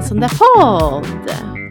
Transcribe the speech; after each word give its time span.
av 0.00 0.02
en 0.02 0.02
sån 0.02 0.20
där 0.20 0.30
podd. 0.38 1.06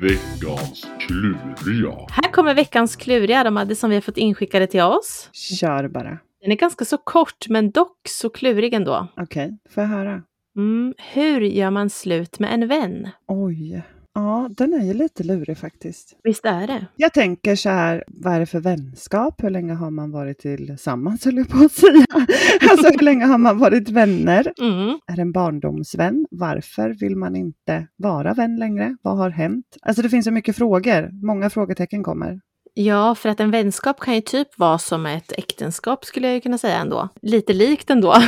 Veckans 0.02 0.88
kluriga. 1.00 1.98
Här 2.10 2.32
kommer 2.32 2.54
veckans 2.56 2.96
kluriga, 2.96 3.44
de 3.44 3.56
hade 3.56 3.76
som 3.76 3.90
vi 3.90 3.96
har 3.96 4.02
fått 4.02 4.18
inskickade 4.18 4.68
till 4.68 4.82
oss. 4.82 5.30
Kör 5.34 5.88
bara. 5.88 6.18
Den 6.42 6.52
är 6.52 6.56
ganska 6.56 6.86
så 6.86 6.98
kort, 6.98 7.50
men 7.50 7.72
dock 7.72 7.98
så 8.10 8.30
klurig 8.30 8.74
ändå. 8.74 9.08
Okej, 9.18 9.58
får 9.70 9.84
jag 9.84 9.90
höra? 9.90 10.22
Mm, 10.58 10.94
hur 11.14 11.42
gör 11.42 11.72
man 11.72 11.90
slut 11.90 12.40
med 12.40 12.54
en 12.54 12.68
vän? 12.68 13.10
Oj. 13.28 13.82
Ja, 14.20 14.50
den 14.58 14.74
är 14.74 14.86
ju 14.86 14.94
lite 14.94 15.24
lurig 15.24 15.58
faktiskt. 15.58 16.20
Visst 16.24 16.46
är 16.46 16.68
det? 16.68 16.86
Jag 16.96 17.14
tänker 17.14 17.56
så 17.56 17.70
här, 17.70 18.04
vad 18.08 18.34
är 18.34 18.40
det 18.40 18.46
för 18.46 18.60
vänskap? 18.60 19.44
Hur 19.44 19.50
länge 19.50 19.74
har 19.74 19.92
man 19.92 20.12
varit 20.12 20.40
tillsammans, 20.40 21.26
höll 21.26 21.38
jag 21.38 21.50
på 21.50 21.58
att 21.58 21.72
säga. 21.72 22.06
Alltså 22.72 22.88
hur 22.88 23.04
länge 23.06 23.26
har 23.26 23.38
man 23.38 23.58
varit 23.58 23.90
vänner? 23.90 24.54
Mm. 24.62 25.00
Är 25.08 25.20
en 25.20 25.32
barndomsvän? 25.32 26.26
Varför 26.32 26.90
vill 26.90 27.16
man 27.16 27.36
inte 27.36 27.88
vara 27.96 28.34
vän 28.34 28.56
längre? 28.56 28.98
Vad 29.02 29.18
har 29.18 29.30
hänt? 29.30 29.66
Alltså 29.82 30.02
det 30.02 30.10
finns 30.10 30.26
så 30.26 30.32
mycket 30.32 30.56
frågor. 30.56 31.26
Många 31.26 31.50
frågetecken 31.50 32.04
kommer. 32.04 32.40
Ja, 32.74 33.16
för 33.16 33.30
att 33.30 33.40
en 33.40 33.52
vänskap 33.52 34.00
kan 34.00 34.16
ju 34.16 34.22
typ 34.22 34.60
vara 34.60 34.78
som 34.78 35.06
ett 35.06 35.32
äktenskap 35.38 36.06
skulle 36.06 36.28
jag 36.28 36.34
ju 36.36 36.42
kunna 36.42 36.58
säga 36.58 36.78
ändå. 36.78 37.10
Lite 37.22 37.54
likt 37.54 37.90
ändå. 37.90 38.16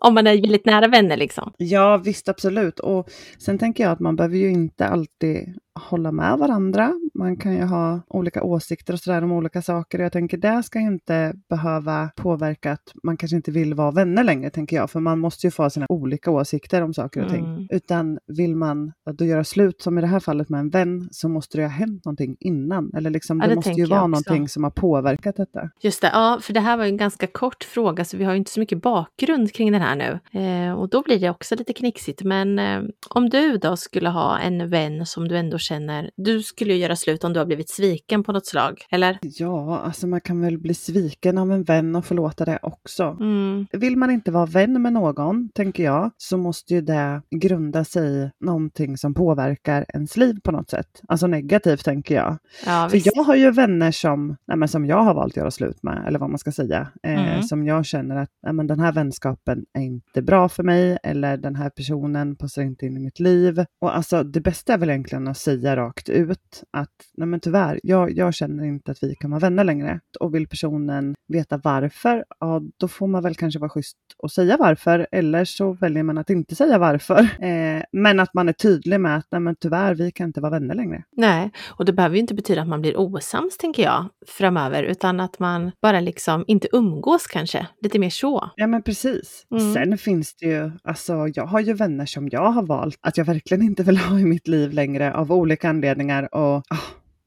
Om 0.00 0.14
man 0.14 0.26
är 0.26 0.40
väldigt 0.40 0.66
nära 0.66 0.88
vänner 0.88 1.16
liksom. 1.16 1.52
Ja, 1.56 1.96
visst 1.96 2.28
absolut. 2.28 2.80
Och 2.80 3.10
sen 3.38 3.58
tänker 3.58 3.84
jag 3.84 3.92
att 3.92 4.00
man 4.00 4.16
behöver 4.16 4.36
ju 4.36 4.50
inte 4.50 4.86
alltid 4.86 5.58
hålla 5.80 6.12
med 6.12 6.38
varandra. 6.38 6.94
Man 7.14 7.36
kan 7.36 7.52
ju 7.54 7.62
ha 7.62 8.00
olika 8.08 8.42
åsikter 8.42 8.92
och 8.92 9.00
sådär 9.00 9.24
om 9.24 9.32
olika 9.32 9.62
saker. 9.62 9.98
Jag 9.98 10.12
tänker 10.12 10.36
det 10.36 10.62
ska 10.62 10.80
ju 10.80 10.86
inte 10.86 11.34
behöva 11.48 12.10
påverka 12.16 12.72
att 12.72 12.92
man 13.02 13.16
kanske 13.16 13.36
inte 13.36 13.50
vill 13.50 13.74
vara 13.74 13.90
vänner 13.90 14.24
längre, 14.24 14.50
tänker 14.50 14.76
jag. 14.76 14.90
För 14.90 15.00
man 15.00 15.18
måste 15.18 15.46
ju 15.46 15.50
få 15.50 15.70
sina 15.70 15.86
olika 15.88 16.30
åsikter 16.30 16.82
om 16.82 16.94
saker 16.94 17.24
och 17.24 17.30
ting. 17.30 17.44
Mm. 17.44 17.66
Utan 17.70 18.18
vill 18.26 18.56
man 18.56 18.92
då 19.12 19.24
göra 19.24 19.44
slut, 19.44 19.82
som 19.82 19.98
i 19.98 20.00
det 20.00 20.06
här 20.06 20.20
fallet 20.20 20.48
med 20.48 20.60
en 20.60 20.70
vän, 20.70 21.08
så 21.12 21.28
måste 21.28 21.58
det 21.58 21.62
ha 21.62 21.70
hänt 21.70 22.04
någonting 22.04 22.36
innan. 22.40 22.92
Eller 22.94 23.10
liksom, 23.10 23.40
Ja, 23.40 23.46
det, 23.46 23.50
det 23.50 23.56
måste 23.56 23.70
ju 23.70 23.86
vara 23.86 24.06
någonting 24.06 24.48
som 24.48 24.64
har 24.64 24.70
påverkat 24.70 25.36
detta. 25.36 25.70
Just 25.80 26.02
det, 26.02 26.10
ja, 26.12 26.38
för 26.42 26.52
det 26.52 26.60
här 26.60 26.76
var 26.76 26.84
ju 26.84 26.90
en 26.90 26.96
ganska 26.96 27.26
kort 27.26 27.64
fråga 27.64 28.04
så 28.04 28.16
vi 28.16 28.24
har 28.24 28.32
ju 28.32 28.38
inte 28.38 28.50
så 28.50 28.60
mycket 28.60 28.82
bakgrund 28.82 29.52
kring 29.52 29.72
den 29.72 29.82
här 29.82 29.96
nu. 29.96 30.40
Eh, 30.40 30.72
och 30.72 30.88
då 30.88 31.02
blir 31.02 31.20
det 31.20 31.30
också 31.30 31.56
lite 31.56 31.72
knixigt. 31.72 32.22
Men 32.22 32.58
eh, 32.58 32.82
om 33.08 33.30
du 33.30 33.56
då 33.56 33.76
skulle 33.76 34.08
ha 34.08 34.38
en 34.38 34.70
vän 34.70 35.06
som 35.06 35.28
du 35.28 35.36
ändå 35.36 35.58
känner, 35.68 36.10
du 36.16 36.42
skulle 36.42 36.72
ju 36.74 36.80
göra 36.80 36.96
slut 36.96 37.24
om 37.24 37.32
du 37.32 37.40
har 37.40 37.46
blivit 37.46 37.70
sviken 37.70 38.22
på 38.22 38.32
något 38.32 38.46
slag, 38.46 38.82
eller? 38.90 39.18
Ja, 39.22 39.78
alltså 39.78 40.06
man 40.06 40.20
kan 40.20 40.40
väl 40.40 40.58
bli 40.58 40.74
sviken 40.74 41.38
av 41.38 41.52
en 41.52 41.64
vän 41.64 41.96
och 41.96 42.04
förlåta 42.04 42.44
det 42.44 42.58
också. 42.62 43.16
Mm, 43.20 43.66
Vill 43.72 43.96
man 43.96 44.10
inte 44.10 44.30
vara 44.30 44.46
vän 44.46 44.82
med 44.82 44.92
någon, 44.92 45.48
tänker 45.54 45.84
jag, 45.84 46.10
så 46.16 46.36
måste 46.36 46.74
ju 46.74 46.80
det 46.80 47.22
grunda 47.30 47.84
sig 47.84 48.08
i 48.24 48.30
någonting 48.44 48.96
som 48.96 49.14
påverkar 49.14 49.84
ens 49.94 50.16
liv 50.16 50.36
på 50.44 50.52
något 50.52 50.70
sätt. 50.70 51.00
Alltså 51.08 51.26
negativt, 51.26 51.84
tänker 51.84 52.14
jag. 52.14 52.38
ja, 52.66 52.88
För 52.90 53.00
jag 53.04 53.24
har 53.24 53.34
ju 53.34 53.50
vänner 53.50 53.90
som, 53.90 54.36
nej, 54.46 54.56
men 54.56 54.68
som 54.68 54.86
jag 54.86 55.02
har 55.02 55.14
valt 55.14 55.32
att 55.32 55.36
göra 55.36 55.50
slut 55.50 55.82
med, 55.82 56.04
eller 56.06 56.18
vad 56.18 56.30
man 56.30 56.38
ska 56.38 56.52
säga. 56.52 56.88
Eh, 57.02 57.18
Mm. 57.18 57.42
Som 57.42 57.64
jag 57.66 57.86
känner 57.86 58.16
att 58.16 58.28
nej, 58.42 58.52
men 58.52 58.66
den 58.66 58.80
här 58.80 58.92
vänskapen 58.92 59.64
är 59.78 59.82
inte 59.82 60.22
bra 60.22 60.48
för 60.48 60.62
mig, 60.62 60.98
eller 61.02 61.36
den 61.36 61.56
här 61.56 61.70
personen 61.70 62.36
passar 62.36 62.62
inte 62.62 62.86
in 62.86 62.96
i 62.96 63.00
mitt 63.00 63.20
liv. 63.20 63.64
Och 63.80 63.96
alltså, 63.96 64.22
det 64.22 64.40
bästa 64.40 64.74
är 64.74 64.78
väl 64.78 64.90
egentligen 64.90 65.28
att 65.28 65.38
säga 65.48 65.76
rakt 65.76 66.08
ut 66.08 66.62
att 66.70 66.90
nej, 67.14 67.28
men 67.28 67.40
tyvärr, 67.40 67.80
jag, 67.82 68.10
jag 68.10 68.34
känner 68.34 68.64
inte 68.64 68.90
att 68.90 69.02
vi 69.02 69.14
kan 69.14 69.30
vara 69.30 69.40
vänner 69.40 69.64
längre. 69.64 70.00
Och 70.20 70.34
vill 70.34 70.48
personen 70.48 71.14
veta 71.28 71.60
varför, 71.64 72.24
ja 72.40 72.62
då 72.76 72.88
får 72.88 73.06
man 73.06 73.22
väl 73.22 73.34
kanske 73.34 73.60
vara 73.60 73.70
schysst 73.70 73.96
och 74.18 74.32
säga 74.32 74.56
varför, 74.56 75.06
eller 75.12 75.44
så 75.44 75.72
väljer 75.72 76.02
man 76.02 76.18
att 76.18 76.30
inte 76.30 76.54
säga 76.54 76.78
varför. 76.78 77.28
Eh, 77.48 77.82
men 77.92 78.20
att 78.20 78.34
man 78.34 78.48
är 78.48 78.52
tydlig 78.52 79.00
med 79.00 79.16
att 79.16 79.26
nej, 79.30 79.40
men 79.40 79.56
tyvärr, 79.56 79.94
vi 79.94 80.10
kan 80.10 80.26
inte 80.26 80.40
vara 80.40 80.50
vänner 80.50 80.74
längre. 80.74 81.04
Nej, 81.16 81.50
och 81.66 81.84
det 81.84 81.92
behöver 81.92 82.16
ju 82.16 82.20
inte 82.20 82.34
betyda 82.34 82.62
att 82.62 82.68
man 82.68 82.80
blir 82.80 82.98
osams, 82.98 83.56
tänker 83.56 83.82
jag, 83.82 84.08
framöver, 84.26 84.82
utan 84.82 85.20
att 85.20 85.38
man 85.38 85.70
bara 85.82 86.00
liksom 86.00 86.44
inte 86.46 86.68
umgås 86.72 87.26
kanske, 87.26 87.66
lite 87.82 87.98
mer 87.98 88.10
så. 88.10 88.50
Ja 88.56 88.66
men 88.66 88.82
precis. 88.82 89.46
Mm. 89.50 89.74
Sen 89.74 89.98
finns 89.98 90.34
det 90.34 90.46
ju, 90.46 90.70
alltså 90.84 91.28
jag 91.34 91.46
har 91.46 91.60
ju 91.60 91.72
vänner 91.72 92.06
som 92.06 92.28
jag 92.28 92.50
har 92.50 92.62
valt 92.62 92.98
att 93.00 93.16
jag 93.16 93.24
verkligen 93.24 93.62
inte 93.62 93.82
vill 93.82 93.98
ha 93.98 94.18
i 94.18 94.24
mitt 94.24 94.48
liv 94.48 94.72
längre 94.72 95.14
av 95.14 95.32
olika 95.38 95.68
anledningar 95.70 96.34
och 96.34 96.56
ah, 96.56 96.78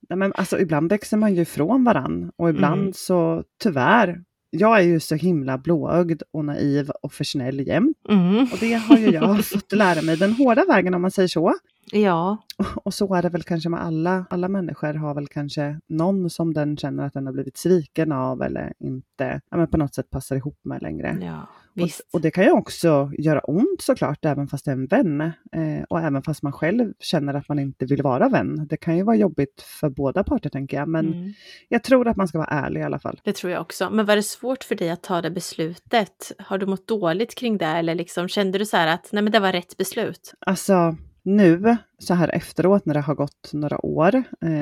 nej, 0.09 0.17
men 0.17 0.33
alltså 0.35 0.59
ibland 0.59 0.89
växer 0.89 1.17
man 1.17 1.35
ju 1.35 1.41
ifrån 1.41 1.83
varann 1.83 2.31
och 2.35 2.49
ibland 2.49 2.81
Mm. 2.81 2.93
så 2.93 3.43
tyvärr, 3.63 4.23
jag 4.49 4.77
är 4.79 4.83
ju 4.83 4.99
så 4.99 5.15
himla 5.15 5.57
blåögd 5.57 6.21
och 6.33 6.45
naiv 6.45 6.89
och 7.03 7.13
för 7.13 7.23
snäll 7.23 7.67
jämt 7.67 7.97
Mm. 8.09 8.37
och 8.43 8.57
det 8.59 8.73
har 8.73 8.97
ju 8.97 9.09
jag 9.09 9.45
fått 9.53 9.71
lära 9.71 10.01
mig 10.01 10.17
den 10.17 10.33
hårda 10.33 10.65
vägen 10.67 10.93
om 10.93 11.01
man 11.01 11.11
säger 11.11 11.27
så. 11.27 11.53
Ja, 11.91 12.37
Och 12.75 12.93
så 12.93 13.13
är 13.15 13.21
det 13.21 13.29
väl 13.29 13.43
kanske 13.43 13.69
med 13.69 13.81
alla, 13.83 14.25
alla 14.29 14.47
människor 14.47 14.93
har 14.93 15.13
väl 15.15 15.27
kanske 15.27 15.79
någon 15.87 16.29
som 16.29 16.53
den 16.53 16.77
känner 16.77 17.05
att 17.05 17.13
den 17.13 17.25
har 17.25 17.33
blivit 17.33 17.57
sviken 17.57 18.11
av 18.11 18.41
eller 18.41 18.73
inte 18.79 19.41
ja, 19.51 19.57
men 19.57 19.67
på 19.67 19.77
något 19.77 19.95
sätt 19.95 20.09
passar 20.09 20.35
ihop 20.35 20.59
med 20.63 20.81
längre. 20.81 21.17
ja, 21.21 21.47
visst. 21.73 22.01
och 22.13 22.21
det 22.21 22.31
kan 22.31 22.43
ju 22.43 22.51
också 22.51 23.11
göra 23.17 23.39
ont 23.39 23.81
såklart, 23.81 24.25
även 24.25 24.47
fast 24.47 24.65
det 24.65 24.71
är 24.71 24.75
en 24.75 24.85
vän. 24.85 25.21
Eh, 25.21 25.83
och 25.89 25.99
även 25.99 26.23
fast 26.23 26.43
man 26.43 26.51
själv 26.53 26.93
känner 26.99 27.33
att 27.33 27.47
man 27.49 27.59
inte 27.59 27.85
vill 27.85 28.01
vara 28.01 28.29
vän. 28.29 28.67
Det 28.69 28.77
kan 28.77 28.97
ju 28.97 29.03
vara 29.03 29.15
jobbigt 29.15 29.61
för 29.61 29.89
båda 29.89 30.23
parter 30.23 30.49
tänker 30.49 30.77
jag. 30.77 30.87
Men 30.87 31.13
Mm. 31.13 31.33
jag 31.69 31.83
tror 31.83 32.07
att 32.07 32.17
man 32.17 32.27
ska 32.27 32.37
vara 32.37 32.47
ärlig 32.49 32.79
i 32.81 32.83
alla 32.83 32.99
fall. 32.99 33.19
Det 33.23 33.33
tror 33.33 33.51
jag 33.53 33.61
också. 33.61 33.89
Men 33.89 34.05
var 34.05 34.15
det 34.15 34.23
svårt 34.23 34.63
för 34.63 34.75
dig 34.75 34.89
att 34.89 35.03
ta 35.03 35.21
det 35.21 35.31
beslutet? 35.31 36.31
Har 36.39 36.57
du 36.57 36.65
mått 36.65 36.87
dåligt 36.87 37.35
kring 37.35 37.57
det 37.57 37.65
eller 37.65 37.95
liksom 37.95 38.27
kände 38.27 38.57
du 38.57 38.65
så 38.65 38.77
här 38.77 38.87
att 38.87 39.09
nej 39.11 39.23
men 39.23 39.31
det 39.31 39.39
var 39.39 39.51
rätt 39.51 39.77
beslut? 39.77 40.33
Alltså 40.39 40.95
nu, 41.23 41.77
så 42.01 42.13
här 42.13 42.35
efteråt 42.35 42.85
när 42.85 42.93
det 42.93 43.01
har 43.01 43.15
gått 43.15 43.49
några 43.53 43.85
år, 43.85 44.15
eh, 44.15 44.21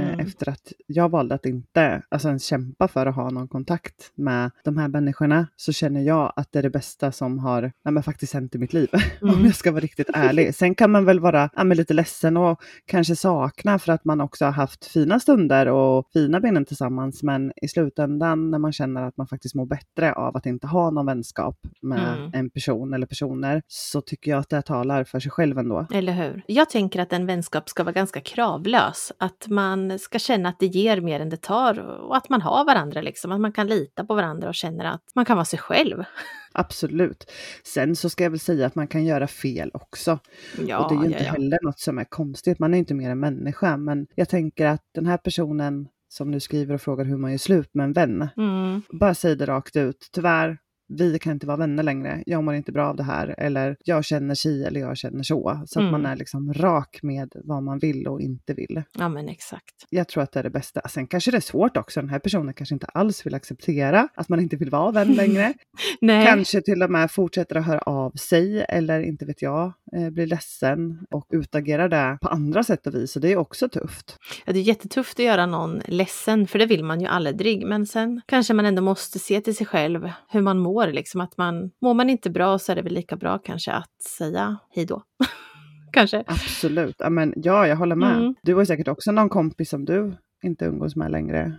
Mm. 0.09 0.19
efter 0.19 0.49
att 0.49 0.73
jag 0.87 1.09
valde 1.09 1.35
att 1.35 1.45
inte 1.45 2.01
alltså 2.09 2.39
kämpa 2.39 2.87
för 2.87 3.05
att 3.05 3.15
ha 3.15 3.29
någon 3.29 3.47
kontakt 3.47 4.11
med 4.15 4.51
de 4.63 4.77
här 4.77 4.87
människorna, 4.87 5.47
så 5.55 5.71
känner 5.73 6.01
jag 6.01 6.33
att 6.35 6.51
det 6.51 6.59
är 6.59 6.63
det 6.63 6.69
bästa 6.69 7.11
som 7.11 7.39
har 7.39 7.71
ja, 7.83 8.01
faktiskt 8.01 8.33
hänt 8.33 8.55
i 8.55 8.57
mitt 8.57 8.73
liv. 8.73 8.89
Mm. 9.21 9.35
Om 9.35 9.45
jag 9.45 9.55
ska 9.55 9.71
vara 9.71 9.81
riktigt 9.81 10.09
ärlig. 10.13 10.55
Sen 10.55 10.75
kan 10.75 10.91
man 10.91 11.05
väl 11.05 11.19
vara 11.19 11.49
ja, 11.55 11.63
lite 11.63 11.93
ledsen 11.93 12.37
och 12.37 12.61
kanske 12.85 13.15
sakna 13.15 13.79
för 13.79 13.91
att 13.91 14.05
man 14.05 14.21
också 14.21 14.45
har 14.45 14.51
haft 14.51 14.85
fina 14.85 15.19
stunder 15.19 15.65
och 15.67 16.07
fina 16.13 16.39
minnen 16.39 16.65
tillsammans. 16.65 17.23
Men 17.23 17.51
i 17.61 17.67
slutändan 17.67 18.51
när 18.51 18.57
man 18.59 18.73
känner 18.73 19.03
att 19.03 19.17
man 19.17 19.27
faktiskt 19.27 19.55
mår 19.55 19.65
bättre 19.65 20.13
av 20.13 20.37
att 20.37 20.45
inte 20.45 20.67
ha 20.67 20.89
någon 20.89 21.05
vänskap 21.05 21.57
med 21.81 22.17
Mm. 22.17 22.31
en 22.33 22.49
person 22.49 22.93
eller 22.93 23.05
personer, 23.07 23.61
så 23.67 24.01
tycker 24.01 24.31
jag 24.31 24.39
att 24.39 24.49
det 24.49 24.61
talar 24.61 25.03
för 25.03 25.19
sig 25.19 25.31
själv 25.31 25.57
ändå. 25.57 25.87
Eller 25.93 26.13
hur? 26.13 26.41
Jag 26.47 26.69
tänker 26.69 26.99
att 27.01 27.13
en 27.13 27.25
vänskap 27.29 27.69
ska 27.69 27.83
vara 27.83 27.93
ganska 27.93 28.21
kravlös. 28.21 29.11
Att 29.17 29.47
man 29.47 29.99
ska 29.99 30.19
känna 30.19 30.49
att 30.49 30.59
det 30.59 30.65
ger 30.65 31.01
mer 31.01 31.19
än 31.19 31.29
det 31.29 31.41
tar 31.41 31.79
och 31.79 32.17
att 32.17 32.29
man 32.29 32.41
har 32.41 32.65
varandra 32.65 33.01
liksom. 33.01 33.31
Att 33.31 33.41
man 33.41 33.51
kan 33.51 33.67
lita 33.67 34.05
på 34.05 34.15
varandra 34.15 34.47
och 34.49 34.55
känner 34.55 34.85
att 34.85 35.03
man 35.15 35.25
kan 35.25 35.37
vara 35.37 35.45
sig 35.45 35.59
själv. 35.59 36.03
Absolut. 36.51 37.31
Sen 37.63 37.95
så 37.95 38.09
ska 38.09 38.23
jag 38.23 38.31
väl 38.31 38.39
säga 38.39 38.67
att 38.67 38.75
man 38.75 38.87
kan 38.87 39.05
göra 39.05 39.27
fel 39.27 39.71
också. 39.73 40.19
Ja, 40.67 40.77
och 40.77 40.89
det 40.89 40.95
är 40.95 40.97
ju 40.97 41.03
ja, 41.03 41.11
inte 41.11 41.23
ja. 41.23 41.31
heller 41.31 41.59
något 41.61 41.79
som 41.79 41.97
är 41.97 42.03
konstigt. 42.03 42.59
Man 42.59 42.73
är 42.73 42.77
inte 42.77 42.93
mer 42.93 43.09
än 43.09 43.19
människa. 43.19 43.77
Men 43.77 44.07
jag 44.15 44.29
tänker 44.29 44.65
att 44.65 44.81
den 44.95 45.05
här 45.05 45.17
personen 45.17 45.87
som 46.09 46.31
nu 46.31 46.39
skriver 46.39 46.73
och 46.73 46.81
frågar 46.81 47.05
hur 47.05 47.17
man 47.17 47.31
gör 47.31 47.37
slut 47.37 47.69
med 47.73 47.83
en 47.83 47.93
vän. 47.93 48.29
Mm, 48.37 48.81
Bara 48.91 49.15
säg 49.15 49.35
det 49.35 49.45
rakt 49.45 49.75
ut. 49.75 50.09
Tyvärr, 50.11 50.57
vi 50.89 51.19
kan 51.19 51.33
inte 51.33 51.47
vara 51.47 51.57
vänner 51.57 51.83
längre. 51.83 52.23
Jag 52.25 52.43
mår 52.43 52.53
inte 52.53 52.71
bra 52.71 52.87
av 52.89 52.95
det 52.95 53.03
här. 53.03 53.35
Eller 53.37 53.75
jag 53.83 54.05
känner 54.05 54.35
si 54.35 54.63
eller 54.63 54.79
jag 54.79 54.97
känner 54.97 55.23
så. 55.23 55.61
Så 55.67 55.79
att 55.79 55.83
Mm. 55.83 55.91
man 55.91 56.05
är 56.11 56.15
liksom 56.15 56.53
rak 56.53 56.99
med 57.01 57.31
vad 57.43 57.63
man 57.63 57.79
vill 57.79 58.07
och 58.07 58.21
inte 58.21 58.53
vill. 58.53 58.83
ja, 58.97 59.09
men 59.09 59.29
exakt. 59.29 59.75
Jag 59.89 60.07
tror 60.07 60.23
att 60.23 60.31
det 60.31 60.39
är 60.39 60.43
det 60.43 60.49
bästa. 60.49 60.81
Sen 60.89 61.07
kanske 61.07 61.31
det 61.31 61.37
är 61.37 61.41
svårt 61.41 61.77
också. 61.77 61.99
Den 62.01 62.09
här 62.09 62.19
personen 62.19 62.53
kanske 62.53 62.75
inte 62.75 62.85
alls 62.85 63.25
vill 63.25 63.33
acceptera 63.35 64.07
att 64.15 64.29
man 64.29 64.39
inte 64.39 64.55
vill 64.55 64.69
vara 64.69 64.91
vän 64.91 65.13
längre. 65.13 65.53
Nej, 66.01 66.25
Kanske 66.27 66.61
till 66.61 66.83
och 66.83 66.91
med 66.91 67.11
fortsätter 67.11 67.55
att 67.55 67.65
höra 67.65 67.79
av 67.79 68.11
sig 68.11 68.65
eller 68.69 68.99
inte 69.01 69.25
vet 69.25 69.41
jag, 69.41 69.73
eh, 69.95 70.09
blir 70.09 70.27
ledsen 70.27 70.99
och 71.11 71.27
utagerar 71.29 71.89
det 71.89 72.17
på 72.21 72.27
andra 72.27 72.63
sätt 72.63 72.87
och 72.87 72.95
vis. 72.95 73.15
Och 73.15 73.21
det 73.21 73.31
är 73.31 73.37
också 73.37 73.69
tufft. 73.69 74.17
Ja, 74.45 74.53
det 74.53 74.59
är 74.59 74.63
jättetufft 74.63 75.19
att 75.19 75.25
göra 75.25 75.45
någon 75.45 75.81
ledsen, 75.85 76.47
för 76.47 76.59
det 76.59 76.65
vill 76.65 76.83
man 76.83 77.01
ju 77.01 77.07
aldrig. 77.07 77.65
Men 77.65 77.85
sen 77.85 78.21
kanske 78.25 78.53
man 78.53 78.65
ändå 78.65 78.81
måste 78.81 79.19
se 79.19 79.41
till 79.41 79.55
sig 79.55 79.65
själv 79.67 80.11
hur 80.29 80.41
man 80.41 80.59
mår. 80.59 80.78
Liksom 80.87 81.21
att 81.21 81.37
man, 81.37 81.71
mår 81.81 81.93
man 81.93 82.09
inte 82.09 82.29
bra 82.29 82.59
så 82.59 82.71
är 82.71 82.75
det 82.75 82.81
väl 82.81 82.93
lika 82.93 83.15
bra 83.15 83.37
kanske 83.37 83.71
att 83.71 84.01
säga 84.01 84.57
hej 84.69 84.85
då. 84.85 85.03
kanske. 85.91 86.23
Absolut. 86.27 86.95
Ja, 86.99 87.09
men, 87.09 87.33
ja, 87.35 87.67
jag 87.67 87.75
håller 87.75 87.95
med. 87.95 88.17
Mm. 88.17 88.35
Du 88.43 88.55
har 88.55 88.65
säkert 88.65 88.87
också 88.87 89.11
någon 89.11 89.29
kompis 89.29 89.69
som 89.69 89.85
du 89.85 90.13
inte 90.43 90.65
umgås 90.65 90.95
med 90.95 91.11
längre. 91.11 91.53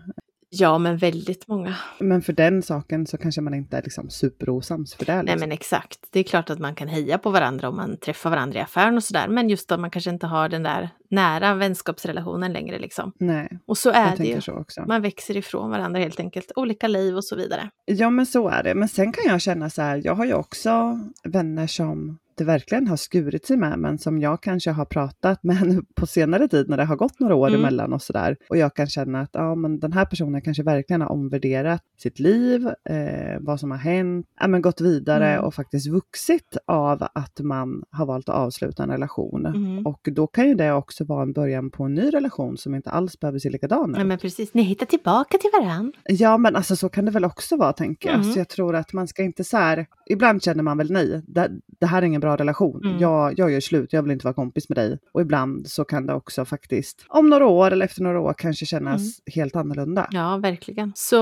Ja, 0.53 0.79
men 0.79 0.97
väldigt 0.97 1.49
många. 1.49 1.75
Men 1.99 2.23
för 2.23 2.33
den 2.33 2.63
saken 2.63 3.07
så 3.07 3.17
kanske 3.19 3.41
man 3.41 3.55
inte 3.55 3.77
är 3.77 3.83
liksom 3.83 4.11
superosams 4.11 4.95
för 4.95 5.05
det. 5.07 5.15
Nej, 5.15 5.23
Liksom. 5.25 5.41
men 5.41 5.53
exakt. 5.53 5.99
Det 6.11 6.21
är 6.21 6.25
klart 6.25 6.51
att 6.51 6.59
man 6.59 6.75
kan 6.75 6.89
heja 6.89 7.19
på 7.19 7.31
varandra 7.31 7.69
om 7.69 7.77
man 7.77 7.97
träffar 7.97 8.31
varandra 8.31 8.59
i 8.59 8.63
affären 8.63 8.97
och 8.97 9.05
sådär. 9.05 9.29
Men 9.29 9.49
just 9.49 9.73
att 9.73 9.81
man 9.81 9.91
kanske 9.91 10.11
inte 10.11 10.27
har 10.27 10.49
den 10.49 10.63
där 10.63 10.91
nära 11.11 11.55
vänskapsrelationen 11.55 12.53
längre 12.53 12.79
liksom. 12.79 13.13
Nej, 13.19 13.59
Och 13.67 13.79
så 13.79 13.91
är 13.91 14.17
det 14.17 14.25
ju. 14.25 14.41
så 14.41 14.53
också. 14.53 14.85
Man 14.89 15.03
växer 15.03 15.37
ifrån 15.37 15.71
varandra 15.71 16.01
helt 16.01 16.21
enkelt. 16.21 16.53
Olika 16.57 16.89
liv 16.89 17.17
och 17.17 17.25
så 17.25 17.37
vidare. 17.37 17.71
Ja, 17.85 18.11
men 18.11 18.27
så 18.27 18.49
är 18.49 18.63
det. 18.63 18.75
Men 18.75 18.89
sen 18.89 19.13
kan 19.13 19.25
jag 19.33 19.41
känna 19.41 19.71
så 19.71 19.83
här, 19.83 20.01
jag 20.05 20.15
har 20.15 20.25
ju 20.25 20.35
också 20.35 21.01
vänner 21.25 21.67
som 21.67 22.19
det 22.41 22.45
verkligen 22.45 22.87
har 22.89 22.97
skurit 22.97 23.47
sig 23.47 23.57
med, 23.57 23.79
men 23.79 23.99
som 23.99 24.19
jag 24.19 24.43
kanske 24.43 24.71
har 24.71 24.85
pratat 24.85 25.43
med 25.45 25.57
henne 25.57 25.83
på 25.95 26.07
senare 26.07 26.49
tid 26.49 26.69
när 26.69 26.77
det 26.77 26.85
har 26.85 26.97
gått 26.97 27.21
några 27.21 27.35
år 27.35 27.49
Mm. 27.49 27.61
emellan 27.61 27.93
och 27.93 28.03
sådär. 28.03 28.37
Och 28.49 28.57
jag 28.57 28.75
kan 28.75 28.87
känna 28.87 29.21
att 29.21 29.31
ja, 29.33 29.55
men 29.55 29.81
den 29.81 29.93
här 29.93 30.05
personen 30.05 30.43
kanske 30.43 30.63
verkligen 30.63 31.01
har 31.01 31.09
omvärderat 31.13 31.83
sitt 31.99 32.19
liv, 32.19 32.67
eh, 32.67 33.39
vad 33.41 33.61
som 33.61 33.71
har 33.71 33.79
hänt, 33.79 34.27
ja, 34.41 34.49
men 34.49 34.63
gått 34.63 34.81
vidare 34.81 35.33
Mm. 35.33 35.45
och 35.45 35.55
faktiskt 35.55 35.87
vuxit 35.89 36.57
av 36.67 37.03
att 37.15 37.41
man 37.41 37.83
har 37.91 38.07
valt 38.07 38.29
att 38.29 38.35
avsluta 38.35 38.83
en 38.83 38.91
relation. 38.91 39.47
Mm. 39.47 39.87
Och 39.87 40.09
då 40.13 40.27
kan 40.27 40.49
ju 40.49 40.55
det 40.55 40.73
också 40.73 41.05
vara 41.05 41.23
en 41.23 41.33
början 41.33 41.71
på 41.71 41.85
en 41.85 41.95
ny 41.95 42.11
relation 42.11 42.57
som 42.57 42.75
inte 42.75 42.91
alls 42.91 43.21
behöver 43.21 43.39
se 43.39 43.51
likadan 43.51 43.93
Ja 43.95 44.01
ut. 44.01 44.07
men 44.07 44.19
precis, 44.19 44.55
ni 44.55 44.63
hittar 44.63 44.87
tillbaka 44.87 45.39
till 45.39 45.51
varann. 45.61 45.93
Ja, 46.05 46.37
men 46.39 46.57
alltså 46.57 46.77
så 46.77 46.89
kan 46.89 47.05
det 47.05 47.11
väl 47.11 47.25
också 47.25 47.57
vara, 47.57 47.73
tänker 47.73 48.09
jag. 48.09 48.19
Mm. 48.21 48.33
Så 48.33 48.39
jag 48.41 48.49
tror 48.49 48.77
att 48.77 48.93
man 48.93 49.09
ska 49.09 49.23
inte 49.23 49.45
så 49.45 49.57
här... 49.57 49.87
Ibland 50.07 50.43
känner 50.43 50.63
man 50.63 50.79
väl 50.79 50.91
nej, 50.93 51.23
det, 51.27 51.51
det 51.81 51.87
här 51.87 52.03
är 52.03 52.07
ingen 52.07 52.21
bra 52.21 52.30
relation. 52.37 52.81
Mm. 52.85 52.99
Jag, 52.99 53.39
jag 53.39 53.51
gör 53.51 53.61
slut, 53.61 53.93
jag 53.93 54.03
vill 54.03 54.13
inte 54.13 54.27
vara 54.27 54.35
kompis 54.35 54.69
med 54.69 54.79
dig. 54.79 54.99
Och 55.13 55.21
ibland 55.21 55.67
så 55.67 55.85
kan 55.85 56.07
det 56.07 56.15
också 56.15 56.45
faktiskt, 56.45 57.05
om 57.09 57.31
några 57.31 57.47
år 57.47 57.71
eller 57.71 57.85
efter 57.85 58.03
några 58.03 58.21
år, 58.21 58.35
kanske 58.39 58.67
kännas 58.67 59.01
Mm. 59.01 59.11
helt 59.35 59.57
annorlunda. 59.57 60.07
Ja, 60.11 60.37
verkligen. 60.37 60.93
Så 60.97 61.21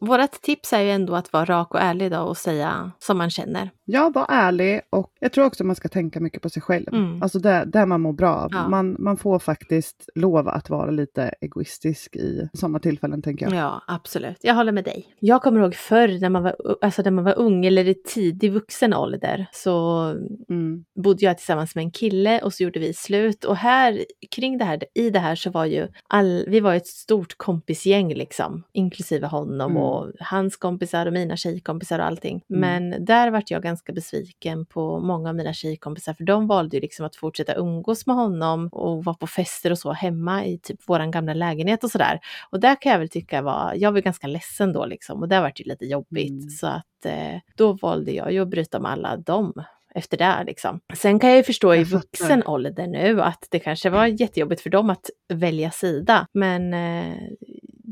vårt 0.00 0.40
tips 0.42 0.72
är 0.72 0.80
ju 0.80 0.90
ändå 0.90 1.14
att 1.14 1.32
vara 1.32 1.44
rak 1.44 1.74
och 1.74 1.80
ärlig 1.80 2.10
då 2.10 2.18
och 2.18 2.36
säga 2.36 2.90
som 2.98 3.18
man 3.18 3.30
känner. 3.30 3.70
Ja, 3.84 4.10
var 4.14 4.26
ärlig 4.28 4.80
och 4.90 5.12
jag 5.20 5.32
tror 5.32 5.44
också 5.46 5.64
man 5.64 5.76
ska 5.76 5.88
tänka 5.88 6.20
mycket 6.20 6.42
på 6.42 6.50
sig 6.50 6.62
själv. 6.62 6.86
Mm. 6.92 7.22
Alltså 7.22 7.38
det, 7.38 7.64
det 7.66 7.86
man 7.86 8.00
mår 8.00 8.12
bra 8.12 8.34
av. 8.34 8.50
Ja. 8.52 8.68
Man, 8.68 8.96
man 8.98 9.16
får 9.16 9.38
faktiskt 9.38 10.08
lov 10.14 10.48
att 10.48 10.70
vara 10.70 10.90
lite 10.90 11.34
egoistisk 11.40 12.16
i 12.16 12.48
sådana 12.52 12.78
tillfällen, 12.78 13.22
tänker 13.22 13.46
jag. 13.46 13.54
Ja, 13.54 13.82
absolut. 13.86 14.36
Jag 14.40 14.54
håller 14.54 14.72
med 14.72 14.84
dig. 14.84 15.06
Jag 15.20 15.42
kommer 15.42 15.60
ihåg 15.60 15.74
förr 15.74 16.20
när 16.20 16.28
man 16.28 16.42
var, 16.42 16.56
alltså 16.80 17.02
när 17.02 17.10
man 17.10 17.24
var 17.24 17.38
ung 17.38 17.66
eller 17.66 17.88
i 17.88 17.94
tidig 17.94 18.52
vuxen 18.52 18.94
ålder 18.94 19.46
så 19.52 20.14
Mm. 20.48 20.84
bodde 20.94 21.24
jag 21.24 21.36
tillsammans 21.38 21.74
med 21.74 21.82
en 21.82 21.90
kille 21.90 22.40
och 22.42 22.54
så 22.54 22.62
gjorde 22.62 22.80
vi 22.80 22.94
slut. 22.94 23.44
Och 23.44 23.56
här 23.56 24.04
kring 24.30 24.58
det 24.58 24.64
här, 24.64 24.84
i 24.94 25.10
det 25.10 25.18
här 25.18 25.34
så 25.34 25.50
var 25.50 25.64
ju 25.64 25.88
all, 26.08 26.44
vi 26.48 26.60
var 26.60 26.74
ett 26.74 26.86
stort 26.86 27.34
kompisgäng 27.36 28.14
liksom, 28.14 28.62
inklusive 28.72 29.26
honom 29.26 29.70
Mm. 29.70 29.82
och 29.82 30.12
hans 30.20 30.56
kompisar 30.56 31.06
och 31.06 31.12
mina 31.12 31.36
tjejkompisar 31.36 31.98
och 31.98 32.04
allting. 32.04 32.42
Mm. 32.50 32.60
Men 32.60 33.04
där 33.04 33.30
vart 33.30 33.50
jag 33.50 33.62
ganska 33.62 33.92
besviken 33.92 34.66
på 34.66 35.00
många 35.00 35.28
av 35.28 35.34
mina 35.34 35.52
tjejkompisar 35.52 36.14
för 36.14 36.24
de 36.24 36.46
valde 36.46 36.76
ju 36.76 36.80
liksom 36.80 37.06
att 37.06 37.16
fortsätta 37.16 37.54
umgås 37.54 38.06
med 38.06 38.16
honom 38.16 38.68
och 38.72 39.04
vara 39.04 39.16
på 39.16 39.26
fester 39.26 39.70
och 39.70 39.78
så 39.78 39.92
hemma 39.92 40.44
i 40.44 40.58
typ 40.58 40.88
våran 40.88 41.10
gamla 41.10 41.34
lägenhet 41.34 41.84
och 41.84 41.90
sådär. 41.90 42.20
Och 42.50 42.60
där 42.60 42.82
kan 42.82 42.92
jag 42.92 42.98
väl 42.98 43.08
tycka 43.08 43.42
var, 43.42 43.74
jag 43.76 43.92
var 43.92 44.00
ganska 44.00 44.26
ledsen 44.26 44.72
då 44.72 44.86
liksom 44.86 45.20
och 45.22 45.28
där 45.28 45.40
vart 45.40 45.56
det 45.56 45.64
lite 45.68 45.84
jobbigt. 45.84 46.30
Mm. 46.30 46.50
Så 46.50 46.66
att 46.66 47.06
eh, 47.06 47.38
då 47.56 47.72
valde 47.72 48.12
jag 48.12 48.32
ju 48.32 48.42
att 48.42 48.48
bryta 48.48 48.80
med 48.80 48.90
alla 48.90 49.16
dem 49.16 49.52
efter 49.94 50.16
det 50.18 50.44
liksom. 50.46 50.80
Sen 50.96 51.18
kan 51.18 51.30
jag 51.30 51.36
ju 51.36 51.42
förstå 51.44 51.74
i 51.74 51.78
Jag 51.78 51.86
fattar. 51.88 51.98
vuxen 52.00 52.42
ålder 52.46 52.86
nu 52.86 53.22
att 53.22 53.46
det 53.50 53.58
kanske 53.58 53.90
var 53.90 54.06
jättejobbigt 54.06 54.60
för 54.62 54.70
dem 54.70 54.90
att 54.90 55.10
välja 55.32 55.70
sida. 55.70 56.26
Men 56.34 56.74
eh, 56.74 57.14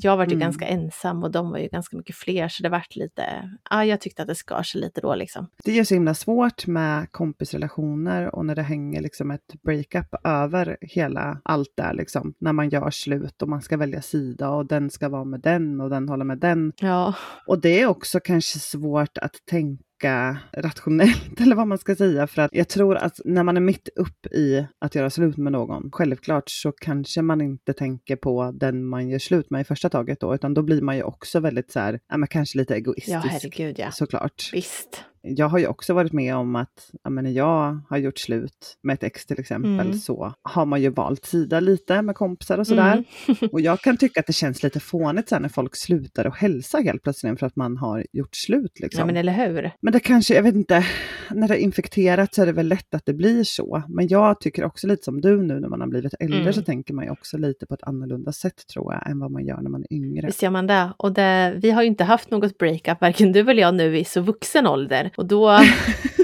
jag 0.00 0.16
var 0.16 0.24
ju 0.24 0.28
Mm. 0.28 0.40
ganska 0.40 0.66
ensam 0.66 1.22
och 1.24 1.30
de 1.30 1.50
var 1.50 1.58
ju 1.58 1.68
ganska 1.68 1.96
mycket 1.96 2.16
fler 2.16 2.48
så 2.48 2.62
det 2.62 2.68
vart 2.68 2.96
lite, 2.96 3.22
ja 3.70 3.84
jag 3.84 4.00
tyckte 4.00 4.22
att 4.22 4.28
det 4.28 4.34
skar 4.34 4.62
sig 4.62 4.80
lite 4.80 5.00
då 5.00 5.14
liksom. 5.14 5.46
Det 5.64 5.78
är 5.78 5.84
så 5.84 5.94
himla 5.94 6.14
svårt 6.14 6.66
med 6.66 7.12
kompisrelationer 7.12 8.34
och 8.34 8.46
när 8.46 8.54
det 8.54 8.62
hänger 8.62 9.00
liksom 9.02 9.30
ett 9.30 9.62
breakup 9.64 10.14
över 10.24 10.76
hela 10.80 11.40
allt 11.44 11.72
där 11.76 11.94
liksom. 11.94 12.34
När 12.40 12.52
man 12.52 12.68
gör 12.68 12.90
slut 12.90 13.42
och 13.42 13.48
man 13.48 13.62
ska 13.62 13.76
välja 13.76 14.02
sida 14.02 14.50
och 14.50 14.66
den 14.66 14.90
ska 14.90 15.08
vara 15.08 15.24
med 15.24 15.40
den 15.40 15.80
och 15.80 15.90
den 15.90 16.08
håller 16.08 16.24
med 16.24 16.38
den. 16.38 16.72
Ja, 16.80 17.14
Och 17.46 17.60
det 17.60 17.80
är 17.80 17.86
också 17.86 18.20
kanske 18.20 18.58
svårt 18.58 19.18
att 19.18 19.34
tänka 19.50 19.82
rationellt 20.52 21.40
eller 21.40 21.56
vad 21.56 21.66
man 21.66 21.78
ska 21.78 21.96
säga 21.96 22.26
för 22.26 22.42
att 22.42 22.50
jag 22.54 22.68
tror 22.68 22.96
att 22.96 23.20
när 23.24 23.42
man 23.42 23.56
är 23.56 23.60
mitt 23.60 23.88
upp 23.96 24.26
i 24.26 24.66
att 24.78 24.94
göra 24.94 25.10
slut 25.10 25.36
med 25.36 25.52
någon, 25.52 25.90
självklart 25.92 26.44
så 26.46 26.72
kanske 26.72 27.22
man 27.22 27.40
inte 27.40 27.72
tänker 27.72 28.16
på 28.16 28.50
den 28.54 28.84
man 28.84 29.08
gör 29.08 29.18
slut 29.18 29.50
med 29.50 29.60
i 29.60 29.64
första 29.64 29.88
taget 29.88 30.20
då, 30.20 30.34
utan 30.34 30.54
då 30.54 30.62
blir 30.62 30.82
man 30.82 30.96
ju 30.96 31.02
också 31.02 31.40
väldigt 31.40 31.72
så 31.72 31.80
här, 31.80 32.00
ja 32.08 32.16
men 32.16 32.28
kanske 32.28 32.58
lite 32.58 32.74
egoistisk. 32.74 33.16
ja 33.16 33.18
herregud 33.18 33.78
ja. 33.78 33.90
Såklart. 33.90 34.50
Visst. 34.52 35.04
Jag 35.22 35.48
har 35.48 35.58
ju 35.58 35.66
också 35.66 35.94
varit 35.94 36.12
med 36.12 36.36
om 36.36 36.56
att 36.56 36.90
ja, 37.04 37.10
men 37.10 37.24
när 37.24 37.30
jag 37.30 37.80
har 37.88 37.98
gjort 37.98 38.18
slut 38.18 38.76
med 38.82 38.94
ett 38.94 39.02
ex 39.02 39.26
till 39.26 39.40
exempel 39.40 39.68
Mm. 39.80 39.92
så 39.98 40.32
har 40.42 40.66
man 40.66 40.82
ju 40.82 40.90
valt 40.90 41.24
sida 41.26 41.60
lite 41.60 42.02
med 42.02 42.14
kompisar 42.14 42.58
och 42.58 42.66
sådär. 42.66 42.92
Mm. 42.92 43.36
Och 43.52 43.60
jag 43.60 43.80
kan 43.80 43.96
tycka 43.96 44.20
att 44.20 44.26
det 44.26 44.32
känns 44.32 44.62
lite 44.62 44.80
fånigt 44.80 45.28
sen 45.28 45.42
när 45.42 45.48
folk 45.48 45.76
slutar 45.76 46.26
och 46.26 46.36
hälsa 46.36 46.78
helt 46.78 47.02
plötsligt 47.02 47.38
för 47.38 47.46
att 47.46 47.56
man 47.56 47.76
har 47.76 48.06
gjort 48.12 48.36
slut. 48.36 48.80
Liksom. 48.80 49.00
Ja 49.00 49.06
men 49.06 49.16
eller 49.16 49.32
hur. 49.32 49.70
Men 49.80 49.92
det 49.92 50.00
kanske, 50.00 50.34
jag 50.34 50.42
vet 50.42 50.54
inte, 50.54 50.86
när 51.30 51.48
det 51.48 51.54
är 51.54 51.58
infekterat 51.58 52.34
så 52.34 52.42
är 52.42 52.46
det 52.46 52.52
väl 52.52 52.68
lätt 52.68 52.94
att 52.94 53.06
det 53.06 53.14
blir 53.14 53.44
så. 53.44 53.82
Men 53.88 54.08
jag 54.08 54.40
tycker 54.40 54.64
också 54.64 54.86
lite 54.86 55.04
som 55.04 55.20
du 55.20 55.42
nu 55.42 55.60
när 55.60 55.68
man 55.68 55.80
har 55.80 55.88
blivit 55.88 56.14
äldre 56.20 56.38
Mm. 56.40 56.52
så 56.52 56.62
tänker 56.62 56.94
man 56.94 57.04
ju 57.04 57.10
också 57.10 57.38
lite 57.38 57.66
på 57.66 57.74
ett 57.74 57.82
annorlunda 57.82 58.32
sätt 58.32 58.66
tror 58.72 58.92
jag 58.94 59.10
än 59.10 59.18
vad 59.18 59.30
man 59.30 59.46
gör 59.46 59.60
när 59.62 59.70
man 59.70 59.80
är 59.90 59.92
yngre. 59.96 60.26
Visst 60.26 60.42
gör 60.42 60.50
man 60.50 60.66
det. 60.66 60.92
Och 60.96 61.12
det, 61.12 61.54
vi 61.56 61.70
har 61.70 61.82
ju 61.82 61.88
inte 61.88 62.04
haft 62.04 62.30
något 62.30 62.58
breakup, 62.58 63.00
varken 63.00 63.32
du 63.32 63.40
eller 63.40 63.62
jag 63.62 63.74
nu 63.74 63.98
i 63.98 64.04
så 64.04 64.20
vuxen 64.20 64.66
ålder. 64.66 65.07
Och 65.16 65.26
då, 65.26 65.58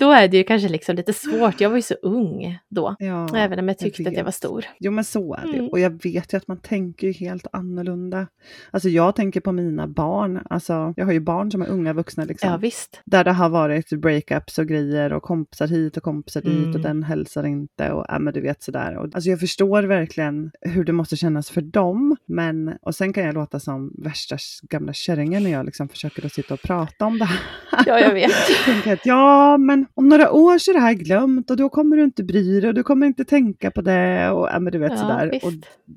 då 0.00 0.10
är 0.10 0.28
det 0.28 0.36
ju 0.36 0.44
kanske 0.44 0.68
liksom 0.68 0.96
lite 0.96 1.12
svårt. 1.12 1.60
Jag 1.60 1.70
var 1.70 1.76
ju 1.76 1.82
så 1.82 1.94
ung 1.94 2.58
då. 2.68 2.96
Ja, 2.98 3.36
Även 3.36 3.58
om 3.58 3.68
jag 3.68 3.78
tyckte 3.78 4.08
att 4.08 4.16
jag 4.16 4.24
var 4.24 4.30
stor. 4.30 4.64
Jo 4.78 4.92
men 4.92 5.04
så 5.04 5.34
är 5.34 5.46
det. 5.46 5.58
Mm. 5.58 5.68
Och 5.68 5.80
jag 5.80 6.02
vet 6.02 6.32
ju 6.32 6.36
att 6.36 6.48
man 6.48 6.56
tänker 6.60 7.06
ju 7.06 7.12
helt 7.12 7.46
annorlunda. 7.52 8.26
Alltså 8.70 8.88
jag 8.88 9.16
tänker 9.16 9.40
på 9.40 9.52
mina 9.52 9.86
barn. 9.86 10.40
Alltså 10.50 10.94
jag 10.96 11.04
har 11.04 11.12
ju 11.12 11.20
barn 11.20 11.50
som 11.50 11.62
är 11.62 11.66
unga 11.68 11.92
vuxna 11.92 12.24
liksom. 12.24 12.50
Ja 12.50 12.56
visst. 12.56 13.00
Där 13.04 13.24
det 13.24 13.32
har 13.32 13.48
varit 13.48 13.90
breakups 13.90 14.58
och 14.58 14.66
grejer 14.66 15.12
och 15.12 15.22
kompisar 15.22 15.66
hit 15.66 15.96
och 15.96 16.02
kompisar 16.02 16.40
dit 16.40 16.50
Mm. 16.60 16.74
och 16.74 16.80
den 16.80 17.02
hälsar 17.02 17.46
inte 17.46 17.90
och 17.92 18.04
ja, 18.08 18.18
men 18.18 18.34
du 18.34 18.40
vet 18.40 18.62
sådär. 18.62 18.96
Och, 18.96 19.04
alltså 19.14 19.30
jag 19.30 19.40
förstår 19.40 19.82
verkligen 19.82 20.50
hur 20.60 20.84
det 20.84 20.92
måste 20.92 21.16
kännas 21.16 21.50
för 21.50 21.60
dem. 21.60 22.16
Men, 22.26 22.74
och 22.82 22.94
sen 22.94 23.12
kan 23.12 23.24
jag 23.24 23.34
låta 23.34 23.60
som 23.60 23.92
värsta 23.98 24.36
gamla 24.62 24.92
kärringen 24.92 25.42
när 25.42 25.50
jag 25.50 25.66
liksom 25.66 25.88
försöker 25.88 26.26
att 26.26 26.32
sitta 26.32 26.54
och 26.54 26.62
prata 26.62 27.04
om 27.06 27.18
det 27.18 27.24
här. 27.24 27.40
Ja 27.86 28.00
jag 28.00 28.14
vet. 28.14 28.32
tänker 28.64 28.92
att 28.92 29.06
ja, 29.06 29.56
men 29.58 29.86
om 29.94 30.08
några 30.08 30.32
år 30.32 30.58
så 30.58 30.70
är 30.70 30.74
det 30.74 30.80
här 30.80 30.92
glömt 30.94 31.50
och 31.50 31.56
då 31.56 31.68
kommer 31.68 31.96
du 31.96 32.04
inte 32.04 32.22
bry 32.24 32.60
dig 32.60 32.68
och 32.68 32.74
du 32.74 32.82
kommer 32.82 33.06
inte 33.06 33.24
tänka 33.24 33.70
på 33.70 33.80
det 33.80 34.30
och 34.30 34.48
ja, 34.52 34.58
men 34.60 34.72
du 34.72 34.78
vet 34.78 34.92
Ja, 34.92 34.98
sådär. 34.98 35.30
visst. 35.32 35.44
Och 35.46 35.52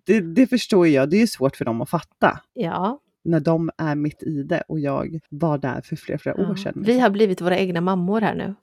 det, 0.06 0.22
det 0.22 0.48
förstår 0.48 0.88
jag, 0.88 1.10
det 1.10 1.22
är 1.22 1.28
svårt 1.28 1.56
för 1.56 1.66
dem 1.66 1.82
att 1.82 1.90
fatta 1.90 2.40
Ja, 2.54 3.00
när 3.26 3.40
de 3.40 3.70
är 3.78 3.96
mitt 3.96 4.24
i 4.24 4.44
det 4.44 4.64
och 4.68 4.80
jag 4.80 5.20
var 5.30 5.58
där 5.58 5.82
för 5.82 5.96
flera, 5.96 6.18
flera 6.20 6.36
ja. 6.42 6.52
år 6.52 6.56
sedan. 6.56 6.74
Vi 6.86 7.00
har 7.00 7.10
blivit 7.10 7.42
våra 7.42 7.58
egna 7.58 7.82
mammor 7.82 8.22
här 8.22 8.36
nu. 8.36 8.56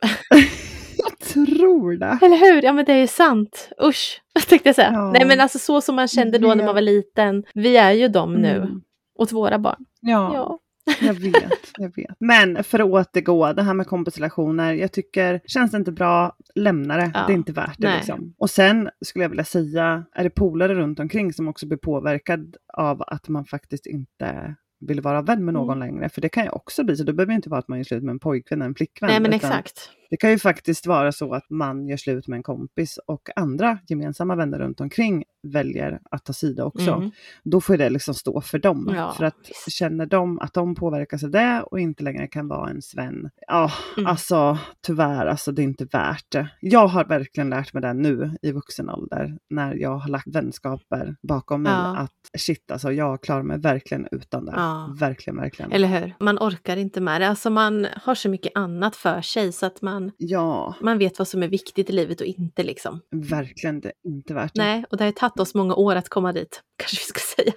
Jag 0.97 1.19
tror 1.29 1.93
det. 1.97 2.19
Eller 2.23 2.37
hur? 2.55 2.63
Ja 2.63 2.73
men 2.73 2.85
det 2.85 2.93
är 2.93 2.99
ju 3.01 3.07
sant. 3.07 3.69
Usch, 3.85 4.23
tänkte 4.49 4.69
jag 4.69 4.77
säga. 4.77 4.91
Ja. 4.93 5.13
Nej 5.13 5.25
men 5.27 5.41
alltså 5.41 5.59
så 5.59 5.81
som 5.81 5.95
man 5.97 6.09
kände 6.09 6.39
då 6.39 6.55
när 6.55 6.65
man 6.65 6.75
var 6.75 6.83
liten. 6.83 7.45
Vi 7.55 7.77
är 7.77 7.93
ju 7.93 8.09
dem 8.09 8.35
nu. 8.35 8.57
Mm. 8.57 8.81
Åt 9.19 9.33
våra 9.33 9.59
barn. 9.59 9.85
Ja, 10.01 10.31
Ja. 10.35 10.59
Jag 11.01 11.15
vet, 11.15 11.71
jag 11.79 11.97
vet. 11.97 12.17
Men 12.21 12.65
för 12.65 12.79
att 12.79 12.87
återgå, 12.87 13.53
det 13.53 13.63
här 13.63 13.75
med 13.75 13.87
kompisrelationer, 13.87 14.75
jag 14.75 14.93
tycker, 14.93 15.41
känns 15.47 15.71
det 15.71 15.77
inte 15.77 15.93
bra, 15.93 16.37
lämna 16.55 16.97
det. 16.97 17.11
Ja. 17.15 17.27
Det 17.27 17.33
är 17.33 17.35
inte 17.35 17.53
värt 17.53 17.79
det 17.79 17.89
Nej. 17.89 17.97
liksom. 17.97 18.35
Och 18.39 18.51
sen 18.51 18.91
skulle 19.01 19.25
jag 19.25 19.31
vilja 19.31 19.45
säga, 19.45 20.05
är 20.13 20.25
det 20.25 20.31
polare 20.31 20.75
runt 20.75 21.01
omkring 21.01 21.33
som 21.33 21.49
också 21.49 21.67
blir 21.67 21.79
påverkad 21.79 22.57
av 22.73 23.03
att 23.07 23.29
man 23.29 23.45
faktiskt 23.45 23.87
inte 23.87 24.55
vill 24.81 25.01
vara 25.01 25.23
vän 25.23 25.45
med 25.45 25.55
någon 25.55 25.79
längre. 25.79 26.09
För 26.09 26.21
det 26.21 26.29
kan 26.29 26.45
ju 26.45 26.51
också 26.51 26.85
bli 26.85 26.97
så, 26.97 27.05
det 27.05 27.13
behöver 27.13 27.35
inte 27.35 27.51
vara 27.51 27.59
att 27.59 27.69
man 27.69 27.79
gör 27.79 27.85
slut 27.85 28.03
med 28.03 28.13
en 28.13 28.19
pojkvän 28.19 28.59
eller 28.61 28.69
en 28.69 28.75
flickvän. 28.75 29.11
Nej 29.11 29.21
men 29.21 29.33
utan 29.35 29.51
exakt. 29.51 29.91
Det 30.11 30.17
kan 30.17 30.31
ju 30.31 30.39
faktiskt 30.39 30.87
vara 30.87 31.13
så 31.13 31.35
att 31.35 31.51
man 31.51 31.89
gör 31.89 31.97
slut 31.97 32.29
med 32.29 32.37
en 32.37 32.43
kompis 32.43 32.99
och 33.07 33.29
andra 33.37 33.79
gemensamma 33.89 34.37
vänner 34.37 34.59
runt 34.59 34.81
omkring 34.81 35.25
väljer 35.43 36.01
att 36.11 36.25
ta 36.25 36.33
sida 36.33 36.65
också. 36.65 36.91
Mm. 36.93 37.11
Då 37.45 37.61
får 37.61 37.77
det 37.77 37.91
liksom 37.91 38.15
stå 38.15 38.41
för 38.41 38.59
dem. 38.59 38.93
Ja, 38.97 39.13
för 39.17 39.25
att 39.25 39.37
visst. 39.49 39.73
känner 39.73 40.07
de 40.07 40.39
att 40.39 40.55
de 40.55 40.75
påverkas 40.75 41.25
av 41.25 41.31
det 41.31 41.63
och 41.71 41.81
inte 41.81 42.03
längre 42.03 42.27
kan 42.27 42.49
vara 42.49 42.69
ens 42.69 42.95
vän. 42.97 43.31
Ja, 43.47 43.71
Mm. 43.97 44.07
alltså 44.07 44.59
tyvärr, 44.87 45.27
alltså 45.27 45.53
det 45.53 45.63
är 45.63 45.65
inte 45.65 45.85
värt 45.85 46.25
det. 46.29 46.49
Jag 46.61 46.87
har 46.87 47.05
verkligen 47.05 47.51
lärt 47.51 47.73
mig 47.73 47.83
det 47.83 47.93
nu 47.93 48.37
i 48.43 48.53
vuxen 48.53 48.91
ålder 48.91 49.39
när 49.51 49.75
jag 49.75 49.97
har 49.99 50.09
lagt 50.09 50.27
vänskaper 50.27 51.17
bakom 51.23 51.63
mig. 51.63 51.73
Ja. 51.73 51.97
Att 51.97 52.41
shit, 52.41 52.71
alltså 52.71 52.93
jag 52.93 53.23
klarar 53.23 53.43
mig 53.43 53.59
verkligen 53.59 54.09
utan 54.13 54.45
det. 54.45 54.53
Ja. 54.57 54.97
Verkligen, 55.01 55.37
verkligen. 55.37 55.73
Eller 55.73 55.89
hur? 55.89 56.15
Man 56.21 56.39
orkar 56.39 56.77
inte 56.77 57.01
med 57.01 57.21
det. 57.21 57.29
Alltså 57.29 57.51
man 57.51 57.87
har 58.03 58.15
så 58.15 58.29
mycket 58.29 58.53
annat 58.55 58.97
för 58.97 59.21
sig 59.21 59.53
så 59.53 59.67
att 59.67 59.83
man, 59.83 60.00
Ja, 60.17 60.75
man 60.81 60.99
vet 60.99 61.19
vad 61.19 61.29
som 61.29 61.43
är 61.43 61.49
viktigt 61.49 61.91
i 61.91 61.93
livet 61.93 62.21
och 62.21 62.27
inte 62.27 62.63
liksom. 62.63 63.01
verkligen 63.11 63.81
det 63.81 63.89
är 63.89 64.11
inte 64.11 64.35
värt 64.35 64.55
det. 64.55 64.63
Nej, 64.63 64.85
och 64.91 64.97
det 64.97 65.05
har 65.05 65.09
ju 65.09 65.15
tagit 65.15 65.41
oss 65.41 65.55
många 65.55 65.75
år 65.75 65.97
att 65.97 66.09
komma 66.09 66.33
dit, 66.33 66.63
kanske 66.77 66.97
vi 66.97 67.05
ska 67.05 67.43
säga. 67.43 67.53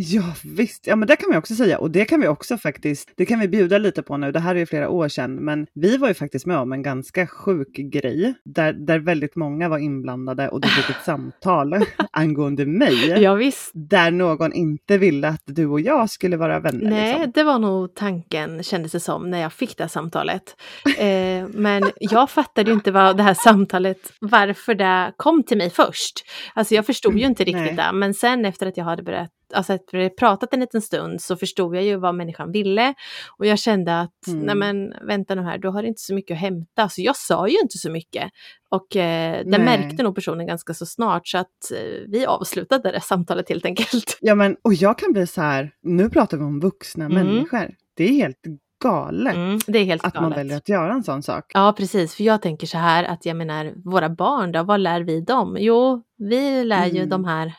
Ja 0.00 0.34
visst, 0.44 0.86
ja 0.86 0.96
men 0.96 1.08
det 1.08 1.16
kan 1.16 1.30
vi 1.30 1.36
också 1.36 1.54
säga 1.54 1.78
och 1.78 1.90
det 1.90 2.04
kan 2.04 2.20
vi 2.20 2.28
också 2.28 2.56
faktiskt, 2.56 3.12
det 3.16 3.26
kan 3.26 3.40
vi 3.40 3.48
bjuda 3.48 3.78
lite 3.78 4.02
på 4.02 4.16
nu. 4.16 4.32
Det 4.32 4.40
här 4.40 4.54
är 4.54 4.58
ju 4.58 4.66
flera 4.66 4.88
år 4.88 5.08
sedan, 5.08 5.34
men 5.34 5.66
vi 5.74 5.96
var 5.96 6.08
ju 6.08 6.14
faktiskt 6.14 6.46
med 6.46 6.58
om 6.58 6.72
en 6.72 6.82
ganska 6.82 7.26
sjuk 7.26 7.76
grej 7.76 8.34
där, 8.44 8.72
där 8.72 8.98
väldigt 8.98 9.36
många 9.36 9.68
var 9.68 9.78
inblandade 9.78 10.48
och 10.48 10.60
du 10.60 10.68
fick 10.68 10.90
ett 10.90 10.96
samtal 11.04 11.74
angående 12.12 12.66
mig. 12.66 13.08
Ja, 13.08 13.34
visst. 13.34 13.70
Där 13.74 14.10
någon 14.10 14.52
inte 14.52 14.98
ville 14.98 15.28
att 15.28 15.42
du 15.44 15.66
och 15.66 15.80
jag 15.80 16.10
skulle 16.10 16.36
vara 16.36 16.60
vänner. 16.60 16.90
Nej, 16.90 17.12
liksom. 17.12 17.32
det 17.34 17.42
var 17.42 17.58
nog 17.58 17.94
tanken 17.94 18.62
kändes 18.62 18.92
det 18.92 19.00
som 19.00 19.30
när 19.30 19.40
jag 19.40 19.52
fick 19.52 19.76
det 19.76 19.84
här 19.84 19.88
samtalet. 19.88 20.56
Eh, 20.98 21.48
men 21.48 21.82
jag 22.00 22.30
fattade 22.30 22.70
ju 22.70 22.74
inte 22.74 22.90
vad 22.90 23.16
det 23.16 23.22
här 23.22 23.34
samtalet, 23.34 24.12
varför 24.20 24.74
det 24.74 25.12
kom 25.16 25.42
till 25.42 25.58
mig 25.58 25.70
först. 25.70 26.24
Alltså 26.54 26.74
jag 26.74 26.86
förstod 26.86 27.18
ju 27.18 27.26
inte 27.26 27.44
riktigt 27.44 27.62
Nej. 27.62 27.74
det, 27.74 27.90
men 27.92 28.14
sen 28.14 28.44
efter 28.44 28.66
att 28.66 28.76
jag 28.76 28.84
hade 28.84 29.02
berättat 29.02 29.37
Alltså 29.54 29.72
efter 29.72 30.08
pratat 30.08 30.54
en 30.54 30.60
liten 30.60 30.82
stund 30.82 31.20
så 31.22 31.36
förstod 31.36 31.76
jag 31.76 31.84
ju 31.84 31.96
vad 31.96 32.14
människan 32.14 32.52
ville. 32.52 32.94
Och 33.38 33.46
jag 33.46 33.58
kände 33.58 34.00
att, 34.00 34.26
Mm. 34.26 34.40
nej 34.40 34.54
men 34.54 34.94
vänta 35.06 35.34
nu 35.34 35.42
här, 35.42 35.58
du 35.58 35.68
har 35.68 35.82
inte 35.82 36.00
så 36.00 36.14
mycket 36.14 36.34
att 36.34 36.40
hämta. 36.40 36.88
Så 36.88 37.02
jag 37.02 37.16
sa 37.16 37.48
ju 37.48 37.58
inte 37.62 37.78
så 37.78 37.90
mycket. 37.90 38.30
Och 38.70 38.96
eh, 38.96 39.44
det 39.44 39.58
märkte 39.58 40.02
nog 40.02 40.14
personen 40.14 40.46
ganska 40.46 40.74
så 40.74 40.86
snart 40.86 41.28
så 41.28 41.38
att 41.38 41.70
eh, 41.74 42.00
vi 42.08 42.26
avslutade 42.26 42.92
det 42.92 43.00
samtalet 43.00 43.48
helt 43.48 43.64
enkelt. 43.66 44.18
Ja 44.20 44.34
men 44.34 44.56
och 44.64 44.74
jag 44.74 44.98
kan 44.98 45.12
bli 45.12 45.26
så 45.26 45.40
här, 45.40 45.70
nu 45.82 46.10
pratar 46.10 46.36
vi 46.36 46.44
om 46.44 46.60
vuxna 46.60 47.04
Mm. 47.04 47.26
människor. 47.26 47.74
Det 47.96 48.04
är 48.04 48.12
helt 48.12 48.36
galet 48.84 49.34
Mm, 49.34 49.58
det 49.66 49.78
är 49.78 49.84
helt 49.84 50.04
att 50.04 50.14
man 50.14 50.22
galet. 50.22 50.38
väljer 50.38 50.56
att 50.56 50.68
göra 50.68 50.92
en 50.92 51.02
sån 51.04 51.22
sak. 51.22 51.44
Ja, 51.54 51.74
precis. 51.76 52.14
För 52.14 52.24
jag 52.24 52.42
tänker 52.42 52.66
så 52.66 52.78
här 52.78 53.04
att 53.04 53.26
jag 53.26 53.36
menar, 53.36 53.72
våra 53.84 54.08
barn 54.08 54.52
då, 54.52 54.62
vad 54.62 54.80
lär 54.80 55.00
vi 55.00 55.20
dem? 55.20 55.56
Jo, 55.60 56.02
vi 56.18 56.64
lär 56.64 56.86
ju 56.86 56.96
Mm. 56.98 57.08
de 57.08 57.24
här 57.24 57.52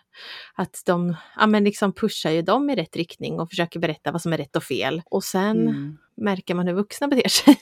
att 0.55 0.81
de 0.85 1.15
ja, 1.35 1.47
men 1.47 1.63
liksom 1.63 1.93
pushar 1.93 2.31
ju 2.31 2.41
dem 2.41 2.69
i 2.69 2.75
rätt 2.75 2.95
riktning 2.95 3.39
och 3.39 3.49
försöker 3.49 3.79
berätta 3.79 4.11
vad 4.11 4.21
som 4.21 4.33
är 4.33 4.37
rätt 4.37 4.55
och 4.55 4.63
fel. 4.63 5.01
Och 5.05 5.23
sen 5.23 5.57
Mm. 5.67 5.97
märker 6.17 6.55
man 6.55 6.67
hur 6.67 6.73
vuxna 6.73 7.07
beter 7.07 7.29
sig. 7.29 7.57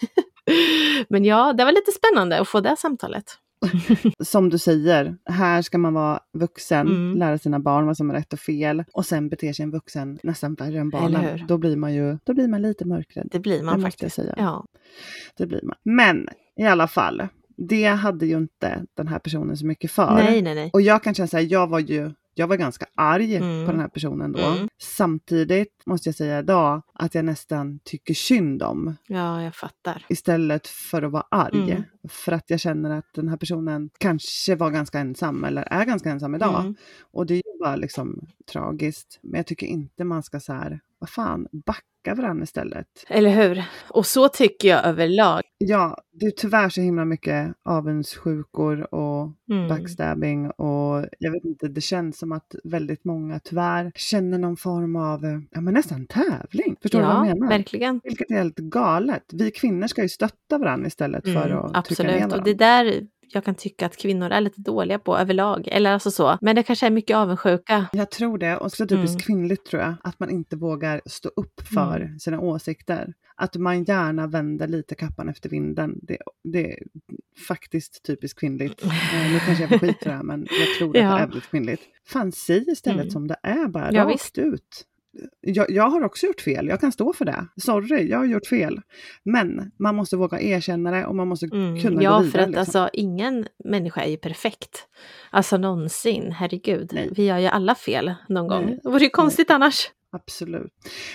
men 1.10 1.26
ja, 1.26 1.54
det 1.54 1.66
var 1.66 1.72
lite 1.72 1.92
spännande 1.92 2.40
att 2.40 2.48
få 2.48 2.60
det 2.60 2.76
samtalet. 2.80 3.24
Som 4.24 4.50
du 4.50 4.58
säger, 4.58 5.18
här 5.26 5.62
ska 5.62 5.78
man 5.78 5.94
vara 5.94 6.20
vuxen, 6.34 6.88
Mm. 6.88 7.18
lära 7.18 7.38
sina 7.38 7.60
barn 7.60 7.86
vad 7.86 7.98
som 7.98 8.10
är 8.10 8.14
rätt 8.14 8.34
och 8.34 8.40
fel 8.40 8.84
och 8.94 9.06
sen 9.06 9.30
beter 9.30 9.54
sig 9.54 9.64
en 9.64 9.72
vuxen 9.72 10.20
nästan 10.24 10.54
värre 10.56 10.80
än 10.80 10.90
barnen. 10.90 11.48
Då 11.48 11.58
blir 11.58 11.76
man 11.76 11.94
ju 11.94 12.18
då 12.24 12.34
blir 12.34 12.48
man 12.48 12.62
lite 12.62 12.86
mörkrädd. 12.86 13.28
Det 13.32 13.40
blir 13.40 13.64
man 13.64 13.76
Det 13.80 13.82
faktiskt. 13.86 14.16
säga. 14.16 14.34
Ja. 14.38 14.66
Det 15.38 15.46
blir 15.46 15.62
man. 15.64 15.76
Men 15.84 16.28
i 16.58 16.64
alla 16.64 16.88
fall, 16.88 17.28
det 17.58 17.86
hade 17.86 18.26
ju 18.26 18.38
inte 18.38 18.84
den 18.98 19.08
här 19.08 19.20
personen 19.20 19.58
så 19.58 19.66
mycket 19.66 19.92
för. 19.92 20.14
Nej, 20.16 20.42
nej, 20.42 20.56
nej. 20.56 20.70
Och 20.74 20.82
jag 20.82 21.04
kan 21.04 21.14
känna 21.16 21.28
så 21.28 21.38
här, 21.38 21.48
jag 21.52 21.68
var 21.68 21.80
ju 21.80 22.12
jag 22.40 22.48
var 22.48 22.56
ganska 22.56 22.86
arg 22.96 23.36
Mm. 23.36 23.66
på 23.66 23.72
den 23.72 23.82
här 23.82 23.88
personen 23.88 24.32
då. 24.32 24.40
Mm. 24.40 24.68
Samtidigt 24.82 25.74
måste 25.86 26.10
jag 26.10 26.16
säga 26.16 26.40
idag 26.40 26.82
att 26.94 27.16
jag 27.16 27.26
nästan 27.26 27.80
tycker 27.84 28.14
synd 28.14 28.64
om 28.64 28.96
Ja, 29.08 29.44
jag 29.44 29.56
fattar. 29.56 30.06
istället 30.10 30.68
för 30.68 31.02
att 31.02 31.12
vara 31.12 31.26
arg. 31.32 31.72
Mm. 31.72 31.84
För 32.10 32.32
att 32.32 32.50
jag 32.50 32.60
känner 32.60 32.90
att 32.98 33.14
den 33.16 33.28
här 33.30 33.38
personen 33.38 33.90
kanske 34.00 34.56
var 34.56 34.72
ganska 34.72 35.00
ensam 35.00 35.44
eller 35.44 35.62
är 35.62 35.86
ganska 35.86 36.10
ensam 36.10 36.36
idag. 36.36 36.60
Mm. 36.62 36.76
Och 37.12 37.26
det 37.26 37.34
är 37.34 37.38
ju 37.38 37.60
bara 37.64 37.76
liksom 37.76 38.22
tragiskt. 38.52 39.20
Men 39.22 39.38
jag 39.38 39.48
tycker 39.48 39.68
inte 39.68 40.04
man 40.04 40.24
ska 40.24 40.40
så 40.40 40.54
här, 40.54 40.80
vad 41.00 41.10
fan, 41.10 41.48
backa 41.66 42.16
varandra 42.22 42.44
istället. 42.44 42.88
Eller 43.08 43.30
hur? 43.30 43.64
Och 43.90 44.06
så 44.06 44.28
tycker 44.30 44.68
jag 44.68 44.86
överlag. 44.86 45.42
Ja, 45.58 45.98
det 46.14 46.26
är 46.26 46.32
tyvärr 46.32 46.70
så 46.70 46.82
himla 46.82 47.06
mycket 47.06 47.54
avundsjukor 47.66 48.94
och 48.94 49.32
Mm. 49.52 49.68
backstabbing 49.70 50.50
och 50.50 50.77
jag 51.20 51.32
vet 51.32 51.46
inte, 51.46 51.68
det 51.68 51.82
känns 51.82 52.18
som 52.18 52.32
att 52.32 52.56
väldigt 52.64 53.06
många 53.06 53.40
tyvärr 53.40 53.92
känner 53.96 54.38
någon 54.38 54.58
form 54.58 54.96
av, 54.96 55.26
eh, 55.26 55.40
ja 55.52 55.62
men 55.62 55.74
nästan 55.74 56.06
tävling. 56.08 56.76
Förstår 56.82 57.00
du 57.00 57.06
vad 57.06 57.16
Ja, 57.16 57.28
jag 57.28 57.40
menar? 57.40 57.58
verkligen. 57.58 58.02
Vilket 58.04 58.32
är 58.32 58.36
helt 58.36 58.58
galet. 58.58 59.24
Vi 59.34 59.52
kvinnor 59.52 59.88
ska 59.88 60.02
ju 60.02 60.10
stötta 60.10 60.58
varandra 60.58 60.88
istället 60.88 61.24
för 61.24 61.50
Mm, 61.50 61.66
att 61.74 61.86
trycka 61.86 62.04
ner 62.04 62.10
absolut. 62.10 62.16
varandra. 62.16 62.38
Och 62.38 62.44
det 62.44 62.54
där 62.54 63.08
jag 63.34 63.44
kan 63.46 63.56
tycka 63.56 63.86
att 63.86 63.98
kvinnor 63.98 64.30
är 64.32 64.42
lite 64.42 64.62
dåliga 64.62 65.00
på 65.00 65.18
överlag. 65.18 65.68
Eller 65.72 65.92
alltså 65.92 66.12
så. 66.12 66.38
Men 66.42 66.56
det 66.56 66.64
kanske 66.64 66.86
är 66.86 66.92
mycket 66.92 67.18
avundsjuka. 67.18 67.86
Jag 67.94 68.12
tror 68.12 68.38
det, 68.38 68.58
och 68.58 68.66
också 68.66 68.88
typiskt 68.88 69.16
Mm. 69.16 69.20
kvinnligt 69.20 69.66
tror 69.66 69.82
jag, 69.82 69.94
att 70.04 70.20
man 70.20 70.30
inte 70.30 70.56
vågar 70.56 71.02
stå 71.06 71.30
upp 71.36 71.62
för 71.74 72.00
Mm. 72.02 72.20
sina 72.20 72.40
åsikter. 72.40 73.14
Att 73.36 73.56
man 73.56 73.84
gärna 73.84 74.28
vänder 74.28 74.68
lite 74.68 74.96
kappan 74.96 75.30
efter 75.30 75.50
vinden. 75.50 76.00
Det, 76.02 76.18
det 76.44 76.72
är 76.74 76.80
faktiskt 77.48 78.04
typiskt 78.06 78.40
kvinnligt. 78.40 78.84
Eh, 78.84 78.90
nu 79.34 79.40
kanske 79.46 79.64
jag 79.64 79.70
får 79.70 79.78
skit 79.88 79.98
för 80.04 80.10
det 80.10 80.16
här, 80.16 80.24
men 80.24 80.48
jag 80.60 80.78
tror 80.78 80.90
att 80.98 81.04
Ja. 81.04 81.10
det 81.10 81.16
är 81.16 81.20
väldigt 81.28 81.44
kvinnligt. 81.50 81.82
Fan, 82.08 82.32
säg 82.32 82.66
istället 82.72 83.02
Mm. 83.02 83.10
som 83.12 83.28
det 83.28 83.36
är 83.44 83.68
bara, 83.68 83.94
Ja, 83.94 84.04
rakt 84.04 84.14
visst. 84.14 84.38
ut. 84.38 84.86
Jag, 85.42 85.70
jag 85.72 85.90
har 85.90 86.04
också 86.04 86.26
gjort 86.26 86.42
fel, 86.42 86.68
jag 86.68 86.80
kan 86.82 86.92
stå 86.92 87.14
för 87.14 87.26
det. 87.26 87.48
Sorry, 87.62 88.10
jag 88.10 88.18
har 88.18 88.26
gjort 88.26 88.48
fel. 88.48 88.82
Men 89.24 89.72
man 89.80 89.96
måste 89.96 90.18
våga 90.18 90.42
erkänna 90.42 90.92
det 90.92 91.06
och 91.06 91.16
man 91.16 91.28
måste 91.28 91.46
Mm. 91.46 91.80
kunna 91.82 92.04
Ja, 92.04 92.12
gå 92.18 92.24
vidare. 92.24 92.32
för 92.32 92.40
att 92.40 92.48
liksom. 92.48 92.60
alltså 92.60 92.90
ingen 92.94 93.48
människa 93.66 94.02
är 94.02 94.10
ju 94.10 94.18
perfekt. 94.18 94.88
Alltså 95.32 95.58
någonsin, 95.58 96.32
herregud. 96.32 96.90
Nej. 96.94 97.10
Vi 97.16 97.26
gör 97.26 97.38
ju 97.38 97.48
alla 97.48 97.76
fel 97.76 98.14
någon 98.30 98.48
gång. 98.48 98.66
Nej. 98.66 98.80
Det 98.84 98.90
vore 98.90 99.04
ju 99.04 99.10
konstigt 99.10 99.52
annars. 99.52 99.92
Absolut. 100.12 100.72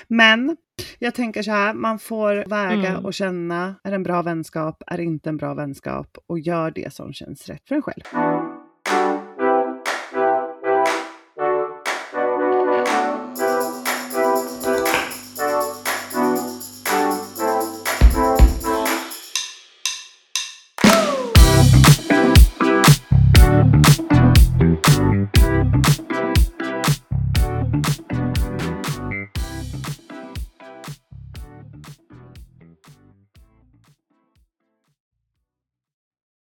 Men 0.09 0.57
jag 0.99 1.15
tänker 1.15 1.43
så 1.43 1.51
här, 1.51 1.75
man 1.75 1.99
får 1.99 2.35
väga 2.49 2.89
Mm. 2.91 3.05
och 3.05 3.15
känna, 3.15 3.75
är 3.85 3.91
det 3.91 3.95
en 3.97 4.03
bra 4.03 4.23
vänskap, 4.23 4.83
är 4.87 4.97
det 4.97 5.05
inte 5.05 5.29
en 5.29 5.37
bra 5.37 5.55
vänskap 5.55 6.19
och 6.27 6.39
gör 6.41 6.71
det 6.71 6.93
som 6.95 7.13
känns 7.13 7.49
rätt 7.49 7.69
för 7.69 7.75
en 7.75 7.83
själv. 7.83 8.03